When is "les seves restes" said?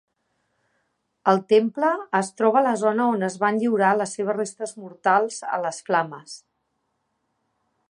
4.01-4.75